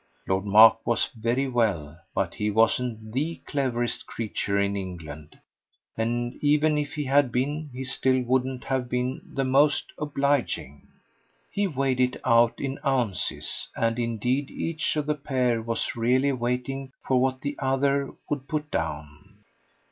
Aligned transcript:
Lord 0.27 0.45
Mark 0.45 0.79
was 0.83 1.11
very 1.15 1.47
well, 1.47 1.95
but 2.15 2.33
he 2.33 2.49
wasn't 2.49 3.11
THE 3.13 3.39
cleverest 3.45 4.07
creature 4.07 4.59
in 4.59 4.75
England, 4.75 5.37
and 5.95 6.33
even 6.41 6.75
if 6.79 6.95
he 6.95 7.03
had 7.03 7.31
been 7.31 7.69
he 7.71 7.83
still 7.83 8.19
wouldn't 8.23 8.63
have 8.63 8.89
been 8.89 9.21
the 9.23 9.43
most 9.43 9.91
obliging. 9.99 10.87
He 11.51 11.67
weighed 11.67 11.99
it 11.99 12.19
out 12.25 12.59
in 12.59 12.79
ounces, 12.83 13.69
and 13.75 13.99
indeed 13.99 14.49
each 14.49 14.95
of 14.95 15.05
the 15.05 15.13
pair 15.13 15.61
was 15.61 15.95
really 15.95 16.31
waiting 16.31 16.93
for 17.07 17.21
what 17.21 17.41
the 17.41 17.55
other 17.59 18.09
would 18.27 18.47
put 18.47 18.71
down. 18.71 19.35